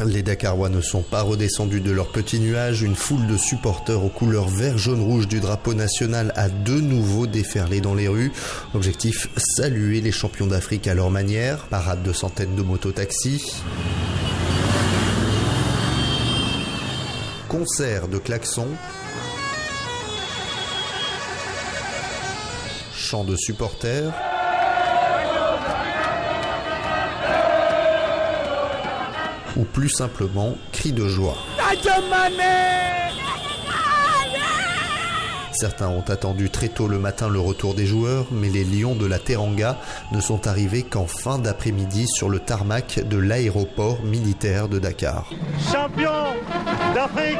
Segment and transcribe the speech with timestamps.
[0.00, 2.80] Les Dakarois ne sont pas redescendus de leur petit nuage.
[2.80, 7.26] Une foule de supporters aux couleurs vert, jaune, rouge du drapeau national a de nouveau
[7.26, 8.32] déferlé dans les rues.
[8.72, 11.66] Objectif, saluer les champions d'Afrique à leur manière.
[11.68, 13.62] Parade de centaines de mototaxis.
[17.48, 18.70] Concert de klaxons.
[22.94, 24.31] Chants de supporters.
[29.56, 31.36] Ou plus simplement cris de joie.
[35.52, 39.06] Certains ont attendu très tôt le matin le retour des joueurs, mais les Lions de
[39.06, 39.78] la Teranga
[40.10, 45.30] ne sont arrivés qu'en fin d'après-midi sur le tarmac de l'aéroport militaire de Dakar.
[45.70, 46.34] Champion
[46.94, 47.38] d'Afrique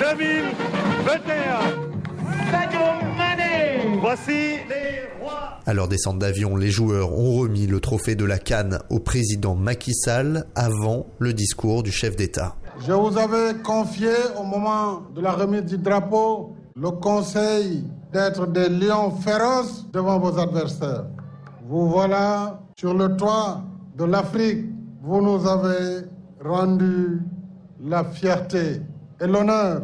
[0.00, 1.96] 2021
[4.00, 4.55] Voici.
[5.68, 9.56] À leur descente d'avion, les joueurs ont remis le trophée de la Cannes au président
[9.56, 12.54] Macky Sall avant le discours du chef d'État.
[12.86, 18.68] Je vous avais confié au moment de la remise du drapeau le conseil d'être des
[18.68, 21.06] lions féroces devant vos adversaires.
[21.68, 23.60] Vous voilà sur le toit
[23.98, 24.66] de l'Afrique.
[25.02, 26.06] Vous nous avez
[26.44, 27.22] rendu
[27.84, 28.82] la fierté
[29.20, 29.82] et l'honneur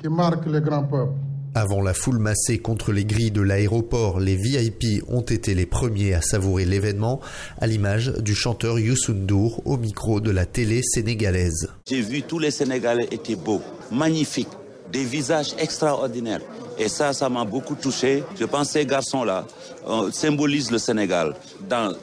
[0.00, 1.18] qui marquent les grands peuples.
[1.54, 6.14] Avant la foule massée contre les grilles de l'aéroport, les VIP ont été les premiers
[6.14, 7.20] à savourer l'événement,
[7.60, 11.68] à l'image du chanteur Youssou N'Dour au micro de la télé sénégalaise.
[11.86, 14.48] J'ai vu tous les Sénégalais étaient beaux, magnifiques,
[14.90, 16.40] des visages extraordinaires.
[16.78, 18.24] Et ça, ça m'a beaucoup touché.
[18.40, 19.46] Je pense que ces garçons-là
[19.88, 21.34] euh, symbolisent le Sénégal
[21.68, 21.94] dans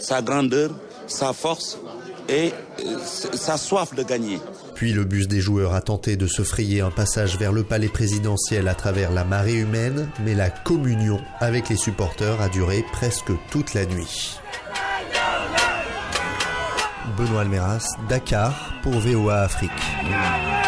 [0.00, 0.70] sa grandeur,
[1.06, 1.78] sa force
[2.30, 2.52] et
[2.86, 2.96] euh,
[3.34, 4.38] sa soif de gagner.
[4.74, 7.88] Puis le bus des joueurs a tenté de se frayer un passage vers le palais
[7.88, 13.32] présidentiel à travers la marée humaine, mais la communion avec les supporters a duré presque
[13.50, 14.38] toute la nuit.
[17.16, 20.63] Benoît Almeras, Dakar pour VOA Afrique.